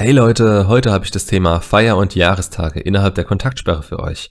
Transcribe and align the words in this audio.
Hey 0.00 0.12
Leute, 0.12 0.66
heute 0.66 0.92
habe 0.92 1.04
ich 1.04 1.10
das 1.10 1.26
Thema 1.26 1.60
Feier- 1.60 1.98
und 1.98 2.14
Jahrestage 2.14 2.80
innerhalb 2.80 3.16
der 3.16 3.24
Kontaktsperre 3.24 3.82
für 3.82 4.00
euch. 4.00 4.30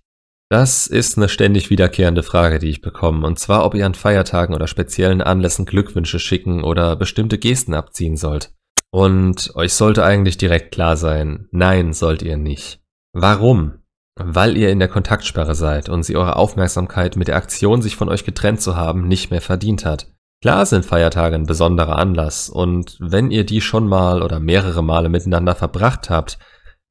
Das 0.49 0.87
ist 0.87 1.15
eine 1.15 1.29
ständig 1.29 1.69
wiederkehrende 1.69 2.23
Frage, 2.23 2.57
die 2.57 2.71
ich 2.71 2.81
bekomme, 2.81 3.27
und 3.27 3.37
zwar, 3.37 3.63
ob 3.63 3.75
ihr 3.75 3.85
an 3.85 3.93
Feiertagen 3.93 4.55
oder 4.55 4.65
speziellen 4.65 5.21
Anlässen 5.21 5.65
Glückwünsche 5.65 6.17
schicken 6.17 6.63
oder 6.63 6.95
bestimmte 6.95 7.37
Gesten 7.37 7.75
abziehen 7.75 8.17
sollt. 8.17 8.51
Und 8.89 9.51
euch 9.53 9.73
sollte 9.73 10.03
eigentlich 10.03 10.39
direkt 10.39 10.71
klar 10.71 10.97
sein, 10.97 11.47
nein, 11.51 11.93
sollt 11.93 12.23
ihr 12.23 12.37
nicht. 12.37 12.81
Warum? 13.13 13.83
Weil 14.15 14.57
ihr 14.57 14.71
in 14.71 14.79
der 14.79 14.87
Kontaktsperre 14.87 15.53
seid 15.53 15.87
und 15.87 16.01
sie 16.01 16.15
eure 16.15 16.37
Aufmerksamkeit 16.37 17.15
mit 17.15 17.27
der 17.27 17.35
Aktion, 17.35 17.83
sich 17.83 17.95
von 17.95 18.09
euch 18.09 18.25
getrennt 18.25 18.59
zu 18.59 18.75
haben, 18.75 19.07
nicht 19.07 19.29
mehr 19.29 19.39
verdient 19.39 19.85
hat. 19.85 20.07
Klar 20.41 20.65
sind 20.65 20.85
Feiertage 20.85 21.35
ein 21.35 21.45
besonderer 21.45 21.97
Anlass 21.97 22.49
und 22.49 22.97
wenn 22.99 23.29
ihr 23.29 23.45
die 23.45 23.59
schon 23.59 23.87
mal 23.87 24.21
oder 24.23 24.39
mehrere 24.39 24.81
Male 24.81 25.09
miteinander 25.09 25.53
verbracht 25.53 26.09
habt, 26.09 26.39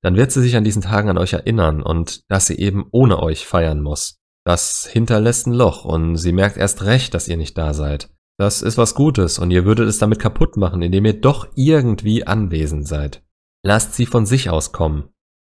dann 0.02 0.16
wird 0.16 0.32
sie 0.32 0.42
sich 0.42 0.54
an 0.56 0.64
diesen 0.64 0.82
Tagen 0.82 1.08
an 1.08 1.18
euch 1.18 1.32
erinnern 1.32 1.82
und 1.82 2.22
dass 2.28 2.46
sie 2.46 2.58
eben 2.58 2.86
ohne 2.90 3.22
euch 3.22 3.46
feiern 3.46 3.80
muss. 3.80 4.18
Das 4.44 4.86
hinterlässt 4.86 5.46
ein 5.46 5.54
Loch 5.54 5.84
und 5.84 6.16
sie 6.16 6.32
merkt 6.32 6.56
erst 6.56 6.84
recht, 6.84 7.14
dass 7.14 7.26
ihr 7.26 7.36
nicht 7.36 7.56
da 7.56 7.72
seid. 7.72 8.10
Das 8.38 8.62
ist 8.62 8.78
was 8.78 8.94
Gutes 8.94 9.38
und 9.38 9.50
ihr 9.50 9.64
würdet 9.64 9.88
es 9.88 9.98
damit 9.98 10.20
kaputt 10.20 10.56
machen, 10.56 10.82
indem 10.82 11.06
ihr 11.06 11.20
doch 11.20 11.48
irgendwie 11.56 12.26
anwesend 12.26 12.86
seid. 12.86 13.22
Lasst 13.64 13.94
sie 13.94 14.06
von 14.06 14.26
sich 14.26 14.50
aus 14.50 14.72
kommen. 14.72 15.08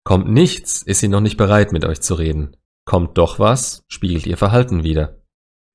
Kommt 0.04 0.30
nichts, 0.30 0.82
ist 0.82 1.00
sie 1.00 1.08
noch 1.08 1.20
nicht 1.20 1.36
bereit, 1.36 1.72
mit 1.72 1.84
euch 1.84 2.00
zu 2.00 2.14
reden. 2.14 2.56
Kommt 2.86 3.18
doch 3.18 3.38
was, 3.38 3.84
spiegelt 3.88 4.26
ihr 4.26 4.38
Verhalten 4.38 4.82
wieder. 4.82 5.19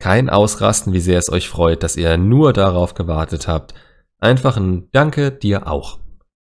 Kein 0.05 0.29
Ausrasten, 0.29 0.93
wie 0.93 0.99
sehr 0.99 1.17
es 1.17 1.31
euch 1.31 1.49
freut, 1.49 1.81
dass 1.81 1.97
ihr 1.97 2.15
nur 2.17 2.53
darauf 2.53 2.93
gewartet 2.93 3.47
habt. 3.47 3.73
Einfach 4.19 4.55
ein 4.55 4.87
Danke 4.91 5.31
dir 5.31 5.65
auch. 5.65 5.97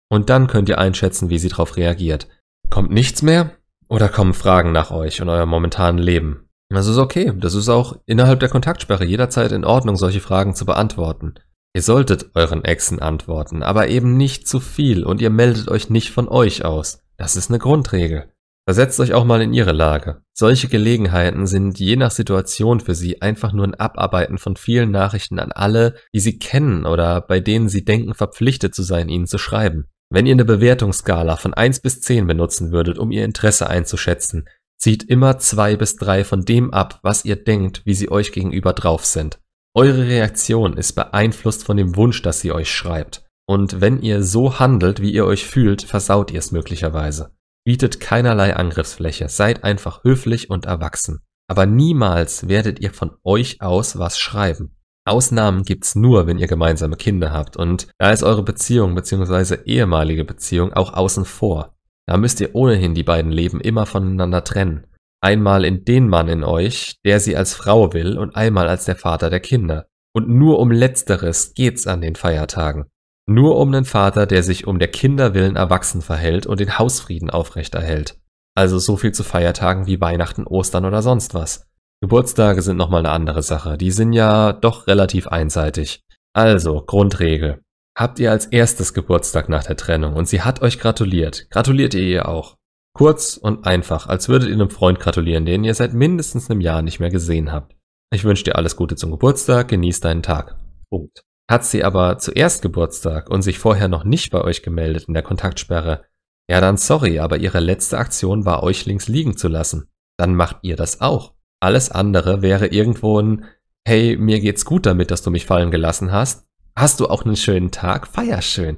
Und 0.10 0.32
dann 0.32 0.48
könnt 0.48 0.68
ihr 0.68 0.80
einschätzen, 0.80 1.30
wie 1.30 1.38
sie 1.38 1.50
darauf 1.50 1.78
reagiert. 1.78 2.28
Kommt 2.72 2.90
nichts 2.90 3.22
mehr? 3.22 3.52
Oder 3.88 4.10
kommen 4.10 4.34
Fragen 4.34 4.72
nach 4.72 4.90
euch 4.90 5.22
und 5.22 5.30
eurem 5.30 5.50
momentanen 5.50 6.02
Leben? 6.02 6.50
Das 6.70 6.88
ist 6.88 6.98
okay. 6.98 7.34
Das 7.36 7.54
ist 7.54 7.70
auch 7.70 7.98
innerhalb 8.08 8.40
der 8.40 8.50
Kontaktsperre 8.50 9.06
jederzeit 9.06 9.52
in 9.52 9.64
Ordnung, 9.64 9.96
solche 9.96 10.22
Fragen 10.22 10.56
zu 10.56 10.66
beantworten. 10.66 11.36
Ihr 11.76 11.84
solltet 11.84 12.32
euren 12.34 12.66
Exen 12.66 13.00
antworten, 13.00 13.62
aber 13.62 13.90
eben 13.90 14.18
nicht 14.18 14.48
zu 14.48 14.60
viel 14.60 15.04
und 15.04 15.22
ihr 15.22 15.30
meldet 15.30 15.70
euch 15.70 15.92
nicht 15.92 16.10
von 16.10 16.28
euch 16.28 16.66
aus. 16.66 17.04
Das 17.16 17.36
ist 17.36 17.52
eine 17.52 17.60
Grundregel. 17.60 18.26
Versetzt 18.66 19.00
euch 19.00 19.14
auch 19.14 19.26
mal 19.26 19.42
in 19.42 19.54
ihre 19.54 19.72
Lage. 19.72 20.22
Solche 20.34 20.68
Gelegenheiten 20.68 21.48
sind 21.48 21.80
je 21.80 21.96
nach 21.96 22.12
Situation 22.12 22.80
für 22.80 22.94
sie 22.94 23.22
einfach 23.22 23.54
nur 23.54 23.66
ein 23.66 23.74
Abarbeiten 23.74 24.38
von 24.38 24.56
vielen 24.56 24.92
Nachrichten 24.92 25.40
an 25.40 25.52
alle, 25.52 25.96
die 26.14 26.20
sie 26.20 26.38
kennen 26.38 26.86
oder 26.86 27.22
bei 27.22 27.40
denen 27.40 27.70
sie 27.70 27.84
denken 27.84 28.14
verpflichtet 28.14 28.76
zu 28.76 28.84
sein, 28.84 29.10
ihnen 29.10 29.26
zu 29.26 29.40
schreiben. 29.40 29.88
Wenn 30.12 30.26
ihr 30.26 30.34
eine 30.34 30.46
Bewertungsskala 30.46 31.38
von 31.38 31.54
1 31.54 31.80
bis 31.80 32.02
10 32.02 32.28
benutzen 32.28 32.72
würdet, 32.72 33.00
um 33.00 33.12
ihr 33.12 33.26
Interesse 33.26 33.68
einzuschätzen, 33.68 34.48
zieht 34.78 35.04
immer 35.04 35.40
2 35.40 35.78
bis 35.78 35.96
3 35.96 36.24
von 36.24 36.44
dem 36.44 36.74
ab, 36.74 37.00
was 37.02 37.26
ihr 37.26 37.38
denkt, 37.38 37.82
wie 37.86 37.94
sie 37.94 38.12
euch 38.12 38.32
gegenüber 38.32 38.74
drauf 38.74 39.06
sind. 39.06 39.40
Eure 39.74 40.08
Reaktion 40.08 40.76
ist 40.76 40.94
beeinflusst 40.94 41.64
von 41.64 41.78
dem 41.78 41.96
Wunsch, 41.96 42.22
dass 42.22 42.42
sie 42.42 42.52
euch 42.52 42.70
schreibt. 42.70 43.24
Und 43.48 43.80
wenn 43.80 44.02
ihr 44.02 44.22
so 44.22 44.60
handelt, 44.60 45.02
wie 45.02 45.14
ihr 45.14 45.26
euch 45.26 45.46
fühlt, 45.46 45.82
versaut 45.82 46.32
ihr 46.32 46.40
es 46.40 46.52
möglicherweise. 46.52 47.32
Bietet 47.64 48.00
keinerlei 48.00 48.56
Angriffsfläche, 48.56 49.30
seid 49.30 49.64
einfach 49.64 50.04
höflich 50.04 50.50
und 50.50 50.66
erwachsen. 50.66 51.22
Aber 51.48 51.66
niemals 51.66 52.48
werdet 52.48 52.80
ihr 52.80 52.92
von 52.94 53.12
euch 53.24 53.62
aus 53.62 54.00
was 54.00 54.18
schreiben. 54.18 54.78
Ausnahmen 55.06 55.64
gibt's 55.64 55.96
nur, 55.96 56.28
wenn 56.28 56.38
ihr 56.38 56.48
gemeinsame 56.48 56.96
Kinder 56.96 57.34
habt 57.34 57.58
und 57.58 57.88
da 57.98 58.12
ist 58.12 58.24
eure 58.24 58.44
Beziehung 58.44 58.96
bzw. 58.96 59.58
ehemalige 59.66 60.26
Beziehung 60.26 60.74
auch 60.74 60.94
außen 60.94 61.26
vor. 61.26 61.76
Da 62.08 62.18
müsst 62.18 62.40
ihr 62.40 62.56
ohnehin 62.56 62.94
die 62.94 63.04
beiden 63.04 63.32
Leben 63.32 63.62
immer 63.62 63.86
voneinander 63.86 64.44
trennen. 64.44 64.88
Einmal 65.22 65.66
in 65.66 65.86
den 65.86 66.08
Mann 66.08 66.28
in 66.28 66.44
euch, 66.44 66.98
der 67.06 67.20
sie 67.20 67.36
als 67.36 67.54
Frau 67.54 67.94
will 67.94 68.18
und 68.18 68.36
einmal 68.36 68.68
als 68.68 68.86
der 68.86 68.96
Vater 68.96 69.30
der 69.30 69.40
Kinder. 69.40 69.88
Und 70.14 70.28
nur 70.28 70.60
um 70.60 70.72
letzteres 70.72 71.54
geht's 71.54 71.88
an 71.88 72.02
den 72.02 72.16
Feiertagen. 72.16 72.86
Nur 73.28 73.58
um 73.58 73.70
einen 73.70 73.86
Vater, 73.86 74.26
der 74.26 74.44
sich 74.44 74.68
um 74.68 74.80
der 74.80 74.90
Kinder 74.90 75.34
willen 75.34 75.56
erwachsen 75.56 76.02
verhält 76.02 76.46
und 76.46 76.60
den 76.60 76.78
Hausfrieden 76.78 77.30
aufrechterhält. 77.30 78.18
Also 78.56 78.80
so 78.80 78.98
viel 78.98 79.14
zu 79.14 79.24
Feiertagen 79.24 79.88
wie 79.88 80.02
Weihnachten, 80.02 80.46
Ostern 80.46 80.86
oder 80.86 81.02
sonst 81.02 81.34
was. 81.34 81.68
Geburtstage 82.02 82.62
sind 82.62 82.78
nochmal 82.78 83.06
eine 83.06 83.12
andere 83.12 83.44
Sache. 83.44 83.78
Die 83.78 83.92
sind 83.92 84.14
ja 84.14 84.54
doch 84.54 84.88
relativ 84.88 85.28
einseitig. 85.28 86.04
Also, 86.34 86.82
Grundregel. 86.82 87.62
Habt 87.98 88.20
ihr 88.20 88.32
als 88.32 88.48
erstes 88.48 88.94
Geburtstag 88.94 89.50
nach 89.50 89.64
der 89.64 89.76
Trennung 89.76 90.16
und 90.16 90.28
sie 90.28 90.42
hat 90.42 90.62
euch 90.62 90.80
gratuliert, 90.80 91.50
gratuliert 91.50 91.94
ihr 91.94 92.08
ihr 92.08 92.28
auch. 92.28 92.56
Kurz 92.94 93.38
und 93.38 93.66
einfach, 93.66 94.08
als 94.08 94.30
würdet 94.30 94.50
ihr 94.50 94.56
einem 94.56 94.70
Freund 94.70 95.00
gratulieren, 95.00 95.46
den 95.46 95.64
ihr 95.64 95.76
seit 95.76 95.94
mindestens 95.94 96.50
einem 96.50 96.62
Jahr 96.62 96.82
nicht 96.82 97.00
mehr 97.00 97.10
gesehen 97.10 97.52
habt. 97.52 97.76
Ich 98.14 98.24
wünsche 98.24 98.44
dir 98.44 98.56
alles 98.56 98.76
Gute 98.76 98.96
zum 98.96 99.12
Geburtstag, 99.12 99.68
genieß 99.68 100.00
deinen 100.00 100.24
Tag. 100.24 100.58
Punkt. 100.90 101.24
Hat 101.52 101.66
sie 101.66 101.84
aber 101.84 102.18
zuerst 102.18 102.62
Geburtstag 102.62 103.30
und 103.30 103.42
sich 103.42 103.60
vorher 103.60 103.90
noch 103.90 104.06
nicht 104.06 104.32
bei 104.32 104.40
euch 104.40 104.64
gemeldet 104.64 105.10
in 105.10 105.14
der 105.14 105.22
Kontaktsperre, 105.22 106.06
ja 106.50 106.62
dann 106.62 106.78
sorry, 106.78 107.20
aber 107.20 107.40
ihre 107.40 107.60
letzte 107.60 107.98
Aktion 107.98 108.46
war 108.46 108.64
euch 108.64 108.86
links 108.86 109.10
liegen 109.10 109.36
zu 109.36 109.50
lassen. 109.50 109.90
Dann 110.18 110.34
macht 110.34 110.60
ihr 110.62 110.78
das 110.78 111.02
auch. 111.02 111.34
Alles 111.60 111.92
andere 111.92 112.42
wäre 112.42 112.68
irgendwo 112.68 113.20
ein 113.20 113.44
Hey, 113.86 114.16
mir 114.16 114.40
geht's 114.40 114.64
gut 114.64 114.86
damit, 114.86 115.12
dass 115.12 115.24
du 115.24 115.30
mich 115.30 115.46
fallen 115.46 115.72
gelassen 115.72 116.14
hast. 116.14 116.46
Hast 116.74 117.02
du 117.02 117.10
auch 117.10 117.26
einen 117.26 117.36
schönen 117.36 117.70
Tag? 117.70 118.08
Feier 118.08 118.42
schön. 118.42 118.78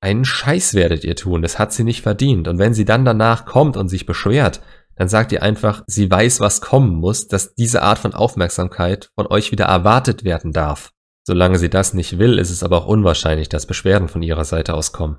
Einen 0.00 0.24
Scheiß 0.24 0.72
werdet 0.72 1.04
ihr 1.04 1.16
tun, 1.16 1.42
das 1.42 1.58
hat 1.58 1.74
sie 1.74 1.84
nicht 1.84 2.00
verdient. 2.00 2.48
Und 2.48 2.58
wenn 2.58 2.72
sie 2.72 2.86
dann 2.86 3.04
danach 3.04 3.44
kommt 3.44 3.76
und 3.76 3.90
sich 3.90 4.06
beschwert, 4.06 4.62
dann 4.94 5.10
sagt 5.10 5.32
ihr 5.32 5.42
einfach, 5.42 5.82
sie 5.86 6.10
weiß, 6.10 6.40
was 6.40 6.62
kommen 6.62 6.94
muss, 6.94 7.28
dass 7.28 7.54
diese 7.56 7.82
Art 7.82 7.98
von 7.98 8.14
Aufmerksamkeit 8.14 9.10
von 9.16 9.26
euch 9.26 9.52
wieder 9.52 9.66
erwartet 9.66 10.24
werden 10.24 10.52
darf. 10.52 10.92
Solange 11.26 11.58
sie 11.58 11.70
das 11.70 11.92
nicht 11.92 12.18
will, 12.18 12.38
ist 12.38 12.50
es 12.50 12.62
aber 12.62 12.78
auch 12.78 12.86
unwahrscheinlich, 12.86 13.48
dass 13.48 13.66
Beschwerden 13.66 14.08
von 14.08 14.22
ihrer 14.22 14.44
Seite 14.44 14.74
aus 14.74 14.92
kommen. 14.92 15.18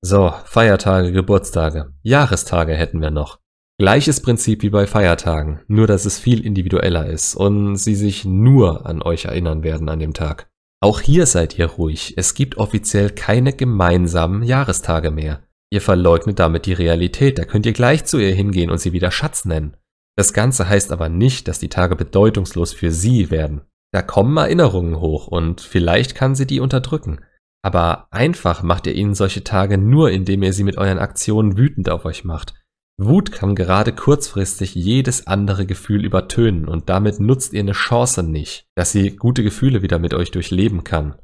So, 0.00 0.32
Feiertage, 0.44 1.12
Geburtstage, 1.12 1.92
Jahrestage 2.02 2.74
hätten 2.74 3.00
wir 3.00 3.10
noch. 3.10 3.40
Gleiches 3.78 4.20
Prinzip 4.20 4.62
wie 4.62 4.70
bei 4.70 4.86
Feiertagen, 4.86 5.60
nur 5.66 5.86
dass 5.86 6.04
es 6.04 6.18
viel 6.18 6.44
individueller 6.44 7.06
ist 7.06 7.34
und 7.34 7.76
sie 7.76 7.94
sich 7.94 8.24
nur 8.24 8.86
an 8.86 9.02
euch 9.02 9.24
erinnern 9.24 9.62
werden 9.62 9.88
an 9.88 9.98
dem 9.98 10.14
Tag. 10.14 10.48
Auch 10.80 11.00
hier 11.00 11.26
seid 11.26 11.58
ihr 11.58 11.66
ruhig, 11.66 12.14
es 12.16 12.34
gibt 12.34 12.56
offiziell 12.56 13.10
keine 13.10 13.52
gemeinsamen 13.52 14.42
Jahrestage 14.44 15.10
mehr. 15.10 15.42
Ihr 15.70 15.80
verleugnet 15.80 16.38
damit 16.38 16.66
die 16.66 16.72
Realität, 16.72 17.38
da 17.38 17.44
könnt 17.44 17.66
ihr 17.66 17.72
gleich 17.72 18.04
zu 18.04 18.18
ihr 18.18 18.34
hingehen 18.34 18.70
und 18.70 18.78
sie 18.78 18.92
wieder 18.92 19.10
Schatz 19.10 19.44
nennen. 19.44 19.76
Das 20.16 20.32
Ganze 20.32 20.68
heißt 20.68 20.92
aber 20.92 21.08
nicht, 21.08 21.48
dass 21.48 21.58
die 21.58 21.68
Tage 21.68 21.96
bedeutungslos 21.96 22.72
für 22.72 22.92
sie 22.92 23.30
werden. 23.30 23.62
Da 23.94 24.02
kommen 24.02 24.36
Erinnerungen 24.36 24.98
hoch 24.98 25.28
und 25.28 25.60
vielleicht 25.60 26.16
kann 26.16 26.34
sie 26.34 26.48
die 26.48 26.58
unterdrücken. 26.58 27.20
Aber 27.62 28.08
einfach 28.10 28.64
macht 28.64 28.88
ihr 28.88 28.94
ihnen 28.96 29.14
solche 29.14 29.44
Tage 29.44 29.78
nur, 29.78 30.10
indem 30.10 30.42
ihr 30.42 30.52
sie 30.52 30.64
mit 30.64 30.78
euren 30.78 30.98
Aktionen 30.98 31.56
wütend 31.56 31.88
auf 31.88 32.04
euch 32.04 32.24
macht. 32.24 32.54
Wut 32.98 33.30
kann 33.30 33.54
gerade 33.54 33.92
kurzfristig 33.92 34.74
jedes 34.74 35.28
andere 35.28 35.64
Gefühl 35.64 36.04
übertönen 36.04 36.66
und 36.66 36.88
damit 36.88 37.20
nutzt 37.20 37.52
ihr 37.52 37.60
eine 37.60 37.70
Chance 37.70 38.24
nicht, 38.24 38.66
dass 38.74 38.90
sie 38.90 39.14
gute 39.14 39.44
Gefühle 39.44 39.80
wieder 39.82 40.00
mit 40.00 40.12
euch 40.12 40.32
durchleben 40.32 40.82
kann. 40.82 41.14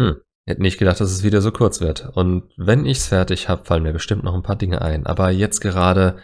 Hm, 0.00 0.20
hätte 0.48 0.62
nicht 0.62 0.78
gedacht, 0.78 1.00
dass 1.00 1.10
es 1.10 1.24
wieder 1.24 1.40
so 1.40 1.50
kurz 1.50 1.80
wird. 1.80 2.10
Und 2.14 2.44
wenn 2.56 2.86
ich's 2.86 3.08
fertig 3.08 3.48
hab, 3.48 3.66
fallen 3.66 3.82
mir 3.82 3.92
bestimmt 3.92 4.22
noch 4.22 4.36
ein 4.36 4.44
paar 4.44 4.54
Dinge 4.54 4.82
ein. 4.82 5.04
Aber 5.04 5.32
jetzt 5.32 5.58
gerade 5.58 6.18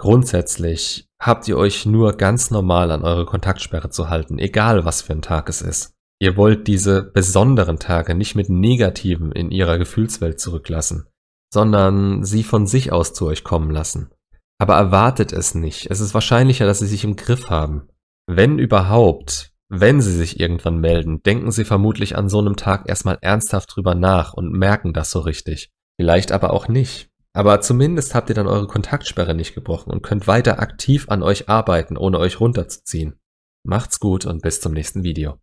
Grundsätzlich 0.00 1.10
habt 1.20 1.46
ihr 1.46 1.58
euch 1.58 1.84
nur 1.84 2.14
ganz 2.14 2.50
normal 2.50 2.90
an 2.90 3.04
eure 3.04 3.26
Kontaktsperre 3.26 3.90
zu 3.90 4.08
halten, 4.08 4.38
egal 4.38 4.86
was 4.86 5.02
für 5.02 5.12
ein 5.12 5.20
Tag 5.20 5.50
es 5.50 5.60
ist. 5.60 5.92
Ihr 6.18 6.38
wollt 6.38 6.68
diese 6.68 7.02
besonderen 7.02 7.78
Tage 7.78 8.14
nicht 8.14 8.34
mit 8.34 8.48
Negativen 8.48 9.30
in 9.30 9.50
ihrer 9.50 9.76
Gefühlswelt 9.76 10.40
zurücklassen, 10.40 11.06
sondern 11.52 12.24
sie 12.24 12.44
von 12.44 12.66
sich 12.66 12.92
aus 12.92 13.12
zu 13.12 13.26
euch 13.26 13.44
kommen 13.44 13.70
lassen. 13.70 14.10
Aber 14.58 14.74
erwartet 14.74 15.34
es 15.34 15.54
nicht. 15.54 15.90
Es 15.90 16.00
ist 16.00 16.14
wahrscheinlicher, 16.14 16.64
dass 16.64 16.78
sie 16.78 16.86
sich 16.86 17.04
im 17.04 17.16
Griff 17.16 17.50
haben. 17.50 17.90
Wenn 18.26 18.58
überhaupt, 18.58 19.52
wenn 19.68 20.00
sie 20.00 20.16
sich 20.16 20.40
irgendwann 20.40 20.78
melden, 20.78 21.22
denken 21.24 21.50
sie 21.50 21.66
vermutlich 21.66 22.16
an 22.16 22.30
so 22.30 22.38
einem 22.38 22.56
Tag 22.56 22.88
erstmal 22.88 23.18
ernsthaft 23.20 23.76
drüber 23.76 23.94
nach 23.94 24.32
und 24.32 24.50
merken 24.50 24.94
das 24.94 25.10
so 25.10 25.18
richtig. 25.20 25.68
Vielleicht 26.00 26.32
aber 26.32 26.54
auch 26.54 26.68
nicht. 26.68 27.09
Aber 27.32 27.60
zumindest 27.60 28.14
habt 28.14 28.28
ihr 28.28 28.34
dann 28.34 28.48
eure 28.48 28.66
Kontaktsperre 28.66 29.34
nicht 29.34 29.54
gebrochen 29.54 29.90
und 29.90 30.02
könnt 30.02 30.26
weiter 30.26 30.58
aktiv 30.60 31.08
an 31.08 31.22
euch 31.22 31.48
arbeiten, 31.48 31.96
ohne 31.96 32.18
euch 32.18 32.40
runterzuziehen. 32.40 33.20
Macht's 33.62 34.00
gut 34.00 34.26
und 34.26 34.42
bis 34.42 34.60
zum 34.60 34.72
nächsten 34.72 35.04
Video. 35.04 35.38